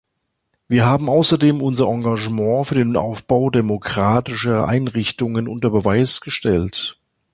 [0.67, 6.97] Wir haben außerdem unser Engagement für den Aufbau demokratischer Einrichtungen unter Beweis gestellt.